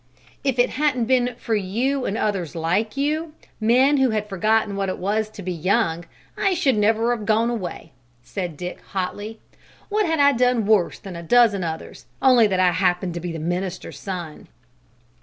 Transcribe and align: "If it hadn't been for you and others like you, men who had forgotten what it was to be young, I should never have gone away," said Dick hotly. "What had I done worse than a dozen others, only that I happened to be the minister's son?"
"If 0.43 0.57
it 0.57 0.71
hadn't 0.71 1.05
been 1.05 1.35
for 1.37 1.53
you 1.55 2.05
and 2.07 2.17
others 2.17 2.55
like 2.55 2.97
you, 2.97 3.33
men 3.59 3.97
who 3.97 4.09
had 4.09 4.27
forgotten 4.27 4.75
what 4.75 4.89
it 4.89 4.97
was 4.97 5.29
to 5.29 5.43
be 5.43 5.51
young, 5.51 6.05
I 6.35 6.55
should 6.55 6.75
never 6.75 7.15
have 7.15 7.23
gone 7.27 7.51
away," 7.51 7.91
said 8.23 8.57
Dick 8.57 8.81
hotly. 8.93 9.39
"What 9.89 10.07
had 10.07 10.19
I 10.19 10.31
done 10.31 10.65
worse 10.65 10.97
than 10.97 11.15
a 11.15 11.21
dozen 11.21 11.63
others, 11.63 12.07
only 12.19 12.47
that 12.47 12.59
I 12.59 12.71
happened 12.71 13.13
to 13.13 13.19
be 13.19 13.31
the 13.31 13.37
minister's 13.37 13.99
son?" 13.99 14.47